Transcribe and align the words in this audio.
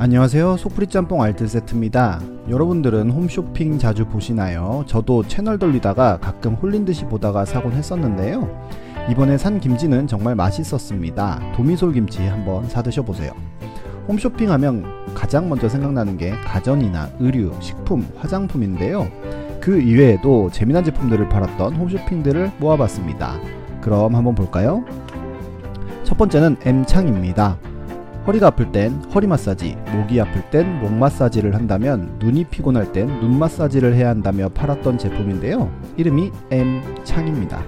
안녕하세요. 0.00 0.58
소프리 0.58 0.86
짬뽕 0.86 1.22
알뜰 1.22 1.48
세트입니다. 1.48 2.20
여러분들은 2.48 3.10
홈쇼핑 3.10 3.80
자주 3.80 4.06
보시나요? 4.06 4.84
저도 4.86 5.24
채널 5.24 5.58
돌리다가 5.58 6.18
가끔 6.20 6.54
홀린 6.54 6.84
듯이 6.84 7.04
보다가 7.04 7.44
사곤 7.44 7.72
했었는데요. 7.72 8.48
이번에 9.10 9.36
산 9.36 9.58
김치는 9.58 10.06
정말 10.06 10.36
맛있었습니다. 10.36 11.52
도미솔 11.56 11.94
김치 11.94 12.22
한번 12.22 12.68
사 12.68 12.80
드셔 12.80 13.02
보세요. 13.02 13.32
홈쇼핑 14.06 14.52
하면 14.52 14.84
가장 15.14 15.48
먼저 15.48 15.68
생각나는 15.68 16.16
게 16.16 16.30
가전이나 16.44 17.10
의류, 17.18 17.52
식품, 17.58 18.06
화장품인데요. 18.18 19.08
그 19.60 19.80
이외에도 19.80 20.48
재미난 20.52 20.84
제품들을 20.84 21.28
팔았던 21.28 21.74
홈쇼핑들을 21.74 22.52
모아봤습니다. 22.60 23.34
그럼 23.80 24.14
한번 24.14 24.36
볼까요? 24.36 24.84
첫 26.04 26.16
번째는 26.16 26.58
M창입니다 26.64 27.58
허리가 28.28 28.48
아플 28.48 28.70
땐 28.72 28.92
허리 29.14 29.26
마사지, 29.26 29.74
목이 29.90 30.20
아플 30.20 30.42
땐 30.50 30.80
목 30.80 30.92
마사지를 30.92 31.54
한다면 31.54 32.14
눈이 32.18 32.44
피곤할 32.44 32.92
땐 32.92 33.08
눈 33.22 33.38
마사지를 33.38 33.94
해야 33.94 34.10
한다며 34.10 34.50
팔았던 34.50 34.98
제품인데요. 34.98 35.70
이름이 35.96 36.30
M창입니다. 36.50 37.64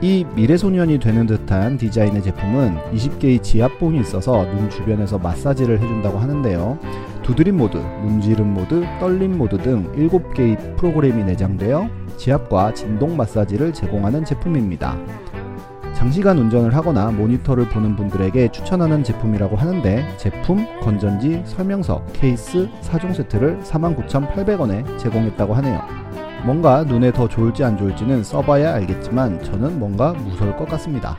이 0.00 0.26
미래소년이 0.34 0.98
되는 0.98 1.24
듯한 1.28 1.78
디자인의 1.78 2.20
제품은 2.24 2.78
20개의 2.92 3.44
지압봉이 3.44 4.00
있어서 4.00 4.44
눈 4.46 4.68
주변에서 4.68 5.18
마사지를 5.18 5.80
해준다고 5.80 6.18
하는데요. 6.18 6.80
두드림 7.22 7.56
모드, 7.56 7.76
문지름 7.76 8.54
모드, 8.54 8.84
떨림 8.98 9.38
모드 9.38 9.56
등 9.58 9.86
7개의 9.92 10.76
프로그램이 10.78 11.22
내장되어 11.22 11.88
지압과 12.16 12.74
진동 12.74 13.16
마사지를 13.16 13.72
제공하는 13.72 14.24
제품입니다. 14.24 14.98
장시간 16.02 16.36
운전을 16.36 16.74
하거나 16.74 17.12
모니터를 17.12 17.68
보는 17.68 17.94
분들에게 17.94 18.50
추천하는 18.50 19.04
제품이라고 19.04 19.54
하는데 19.54 20.04
제품, 20.16 20.66
건전지, 20.80 21.40
설명서, 21.44 22.04
케이스, 22.12 22.68
4종 22.80 23.14
세트를 23.14 23.60
49,800원에 23.60 24.98
제공했다고 24.98 25.54
하네요. 25.54 25.80
뭔가 26.44 26.82
눈에 26.82 27.12
더 27.12 27.28
좋을지 27.28 27.62
안 27.62 27.78
좋을지는 27.78 28.24
써봐야 28.24 28.74
알겠지만 28.74 29.44
저는 29.44 29.78
뭔가 29.78 30.12
무서울 30.12 30.56
것 30.56 30.68
같습니다. 30.70 31.18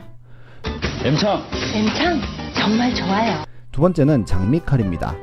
M창 1.05 1.39
M창 1.73 2.19
정말 2.53 2.93
좋아요. 2.93 3.45
두 3.71 3.79
번째는 3.79 4.25
장미칼입니다. 4.25 5.15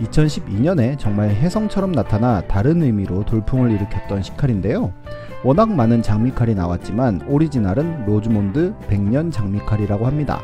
2012년에 0.00 0.96
정말 0.96 1.30
혜성처럼 1.30 1.90
나타나 1.90 2.40
다른 2.42 2.80
의미로 2.80 3.24
돌풍을 3.24 3.72
일으켰던 3.72 4.22
식칼인데요. 4.22 4.92
워낙 5.44 5.72
많은 5.72 6.02
장미칼이 6.02 6.54
나왔지만 6.54 7.22
오리지널은 7.26 8.06
로즈몬드 8.06 8.74
100년 8.88 9.32
장미칼이라고 9.32 10.06
합니다. 10.06 10.40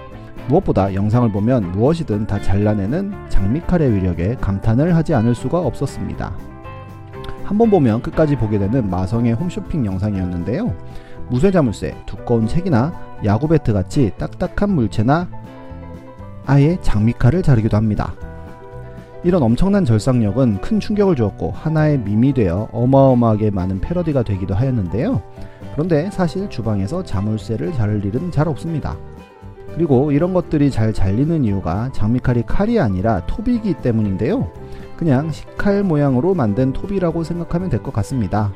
무엇보다 0.48 0.92
영상을 0.92 1.30
보면 1.30 1.70
무엇이든 1.70 2.26
다 2.26 2.40
잘라내는 2.40 3.12
장미칼의 3.28 3.94
위력에 3.94 4.34
감탄을 4.40 4.96
하지 4.96 5.14
않을 5.14 5.36
수가 5.36 5.60
없었습니다. 5.60 6.36
한번 7.44 7.70
보면 7.70 8.02
끝까지 8.02 8.34
보게 8.34 8.58
되는 8.58 8.90
마성의 8.90 9.34
홈쇼핑 9.34 9.86
영상이었는데요. 9.86 10.74
무쇠자물쇠, 11.28 11.94
두꺼운 12.04 12.48
책이나 12.48 12.92
야구 13.24 13.46
배트 13.46 13.72
같이 13.72 14.10
딱딱한 14.18 14.70
물체나 14.70 15.28
아예 16.44 16.76
장미칼을 16.80 17.42
자르기도 17.42 17.76
합니다. 17.76 18.14
이런 19.24 19.42
엄청난 19.42 19.84
절삭력은 19.84 20.60
큰 20.60 20.78
충격을 20.80 21.16
주었고 21.16 21.50
하나의 21.50 21.98
밈이 21.98 22.34
되어 22.34 22.68
어마어마하게 22.72 23.50
많은 23.50 23.80
패러디가 23.80 24.22
되기도 24.22 24.54
하였는데요. 24.54 25.20
그런데 25.72 26.10
사실 26.10 26.48
주방에서 26.48 27.02
자물쇠를 27.02 27.72
자를 27.72 28.04
일은 28.04 28.30
잘 28.30 28.48
없습니다. 28.48 28.96
그리고 29.74 30.12
이런 30.12 30.34
것들이 30.34 30.70
잘 30.70 30.92
잘리는 30.92 31.44
이유가 31.44 31.90
장미칼이 31.92 32.44
칼이 32.46 32.78
아니라 32.80 33.24
톱이기 33.26 33.74
때문인데요. 33.74 34.50
그냥 34.96 35.30
식칼 35.30 35.82
모양으로 35.84 36.34
만든 36.34 36.72
톱이라고 36.72 37.22
생각하면 37.22 37.70
될 37.70 37.82
것 37.82 37.92
같습니다. 37.94 38.52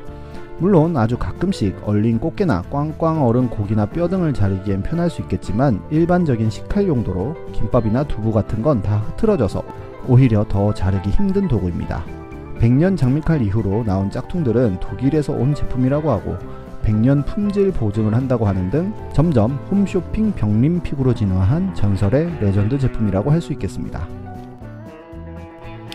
물론 0.59 0.95
아주 0.97 1.17
가끔씩 1.17 1.77
얼린 1.85 2.19
꽃게나 2.19 2.63
꽝꽝 2.69 3.25
얼은 3.25 3.49
고기나 3.49 3.87
뼈 3.87 4.07
등을 4.07 4.33
자르기엔 4.33 4.83
편할 4.83 5.09
수 5.09 5.21
있겠지만 5.21 5.81
일반적인 5.91 6.49
식칼 6.49 6.87
용도로 6.87 7.35
김밥이나 7.53 8.03
두부 8.05 8.31
같은 8.31 8.61
건 8.61 8.81
다 8.81 8.97
흐트러져서 8.99 9.63
오히려 10.07 10.45
더 10.47 10.73
자르기 10.73 11.09
힘든 11.09 11.47
도구입니다. 11.47 12.03
100년 12.59 12.97
장미칼 12.97 13.41
이후로 13.41 13.83
나온 13.85 14.09
짝퉁들은 14.09 14.79
독일에서 14.79 15.33
온 15.33 15.53
제품이라고 15.53 16.09
하고 16.11 16.37
100년 16.83 17.25
품질 17.25 17.71
보증을 17.71 18.13
한다고 18.13 18.45
하는 18.45 18.69
등 18.69 18.93
점점 19.13 19.51
홈쇼핑 19.71 20.33
병림픽으로 20.33 21.13
진화한 21.13 21.73
전설의 21.73 22.39
레전드 22.41 22.77
제품이라고 22.77 23.31
할 23.31 23.41
수 23.41 23.53
있겠습니다. 23.53 24.07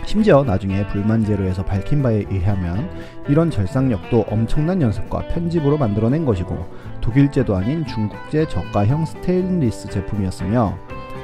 심지어 0.05 0.43
나중에 0.43 0.87
불만 0.87 1.23
제로에서 1.23 1.63
밝힌 1.63 2.03
바에 2.03 2.25
의하면 2.31 2.89
이런 3.29 3.51
절삭력도 3.51 4.25
엄청난 4.31 4.81
연습과 4.81 5.29
편집으로 5.29 5.77
만들어낸 5.77 6.25
것이고 6.25 6.67
독일제도 7.03 7.55
아닌 7.55 7.85
중국제 7.85 8.49
저가형 8.49 9.05
스테인리스 9.05 9.91
제품이었으며 9.91 10.79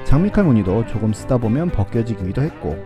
장미칼 0.04 0.44
무늬도 0.44 0.87
조금 0.87 1.12
쓰다 1.12 1.38
보면 1.38 1.70
벗겨지기도 1.70 2.42
했고 2.42 2.76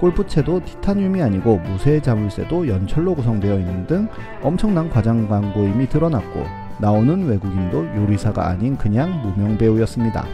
골프채도 0.00 0.64
티타늄이 0.64 1.22
아니고 1.22 1.58
무쇠 1.58 2.00
자물쇠도 2.00 2.66
연철로 2.66 3.14
구성되어 3.14 3.58
있는 3.58 3.86
등 3.86 4.08
엄청난 4.42 4.90
과장 4.90 5.28
광고임이 5.28 5.88
드러났고 5.88 6.44
나오는 6.78 7.24
외국인도 7.26 7.86
요리사가 7.94 8.48
아닌 8.48 8.76
그냥 8.76 9.22
무명 9.22 9.56
배우였습니다. 9.56 10.24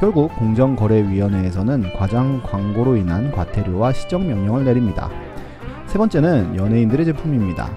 결국 0.00 0.34
공정거래위원회에서는 0.36 1.92
과장 1.96 2.42
광고로 2.42 2.96
인한 2.96 3.30
과태료와 3.30 3.92
시정 3.92 4.26
명령을 4.26 4.64
내립니다. 4.64 5.08
세 5.86 5.98
번째는 5.98 6.56
연예인들의 6.56 7.06
제품입니다. 7.06 7.70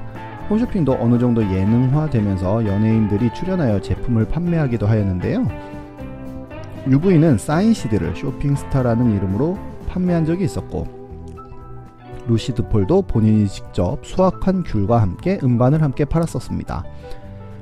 홈쇼핑도 0.50 0.98
어느 1.00 1.20
정도 1.20 1.44
예능화되면서 1.44 2.66
연예인들이 2.66 3.32
출연하여 3.36 3.82
제품을 3.82 4.26
판매하기도 4.26 4.88
하였는데요. 4.88 5.46
UV는 6.88 7.38
사인 7.38 7.74
CD를 7.74 8.16
쇼핑스타라는 8.16 9.16
이름으로 9.16 9.58
판매한 9.88 10.26
적이 10.26 10.46
있었고 10.46 10.88
루시드 12.28 12.70
폴도 12.70 13.04
본인이 13.04 13.48
직접 13.48 14.06
수확한 14.06 14.64
귤과 14.64 15.02
함께 15.02 15.40
음반을 15.44 15.82
함께 15.82 16.06
팔았었습니다. 16.06 16.84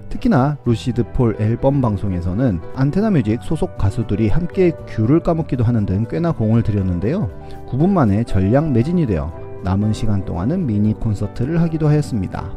특히나 0.10 0.58
루시드 0.66 1.12
폴 1.14 1.36
앨범 1.40 1.82
방송에서는 1.82 2.62
안테나 2.76 3.12
뮤직 3.12 3.42
소속 3.44 3.78
가수들이 3.78 4.30
함께 4.30 4.72
귤을 4.88 5.22
까먹기도 5.22 5.64
하는 5.64 5.86
등 5.86 6.06
꽤나 6.10 6.32
공을 6.32 6.64
들였는데요. 6.64 7.30
9분 7.68 7.90
만에 7.90 8.24
전량 8.24 8.74
매진이 8.74 9.06
되어 9.08 9.34
남은 9.64 9.94
시간 9.94 10.24
동안은 10.24 10.66
미니 10.66 10.94
콘서트를 10.94 11.62
하기도 11.62 11.88
하였습니다. 11.88 12.52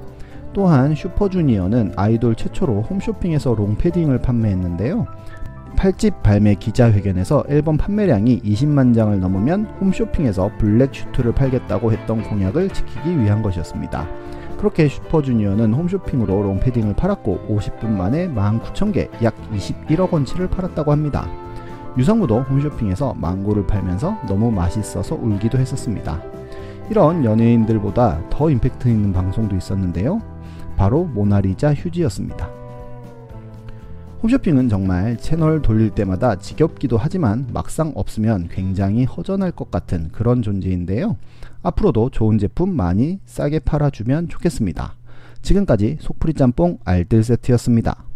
또한 0.53 0.95
슈퍼주니어는 0.95 1.93
아이돌 1.97 2.35
최초로 2.35 2.83
홈쇼핑에서 2.83 3.55
롱패딩을 3.55 4.21
판매했는데요. 4.21 5.07
8집 5.81 6.23
발매 6.23 6.57
기자회견에서 6.57 7.45
앨범 7.49 7.79
판매량이 7.79 8.43
20만 8.43 8.95
장을 8.95 9.19
넘으면 9.19 9.65
홈쇼핑에서 9.81 10.51
블랙 10.59 10.95
슈트를 10.95 11.33
팔겠다고 11.33 11.91
했던 11.91 12.23
공약을 12.23 12.69
지키기 12.69 13.19
위한 13.19 13.41
것이었습니다. 13.41 14.07
그렇게 14.59 14.89
슈퍼주니어는 14.89 15.73
홈쇼핑으로 15.73 16.43
롱패딩을 16.43 16.97
팔았고 16.97 17.47
50분 17.49 17.87
만에 17.87 18.29
19,000개 18.29 19.09
약 19.23 19.35
21억 19.53 20.13
원치를 20.13 20.51
팔았다고 20.51 20.93
합니다. 20.93 21.27
유성우도 21.97 22.43
홈쇼핑에서 22.43 23.15
망고를 23.15 23.67
팔면서 23.67 24.19
너무 24.29 24.51
맛있어서 24.51 25.15
울기도 25.15 25.57
했었습니다. 25.57 26.23
이런 26.91 27.25
연예인들보다 27.25 28.29
더 28.29 28.51
임팩트 28.51 28.87
있는 28.87 29.15
방송도 29.15 29.57
있었는데요. 29.57 30.21
바로 30.77 31.05
모나리자 31.05 31.73
휴지였습니다. 31.73 32.60
홈쇼핑은 34.23 34.69
정말 34.69 35.17
채널 35.17 35.63
돌릴 35.63 35.91
때마다 35.91 36.37
지겹기도 36.37 36.99
하지만 36.99 37.47
막상 37.55 37.93
없으면 37.95 38.49
굉장히 38.51 39.05
허전할 39.05 39.51
것 39.51 39.71
같은 39.71 40.11
그런 40.13 40.43
존재인데요. 40.43 41.17
앞으로도 41.63 42.11
좋은 42.11 42.37
제품 42.37 42.77
많이 42.77 43.19
싸게 43.25 43.61
팔아주면 43.61 44.29
좋겠습니다. 44.29 44.95
지금까지 45.41 45.97
속풀이 46.01 46.35
짬뽕 46.35 46.79
알뜰 46.85 47.25
세트였습니다. 47.25 48.10